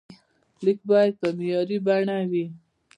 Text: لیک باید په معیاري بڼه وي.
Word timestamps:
لیک 0.63 0.79
باید 0.89 1.13
په 1.21 1.27
معیاري 1.37 1.77
بڼه 1.85 2.17
وي. 2.31 2.45